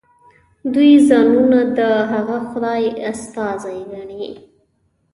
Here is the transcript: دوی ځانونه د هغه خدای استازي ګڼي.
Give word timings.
دوی 0.73 0.93
ځانونه 1.09 1.59
د 1.77 1.79
هغه 2.11 2.37
خدای 2.49 2.83
استازي 3.11 3.79
ګڼي. 3.91 4.25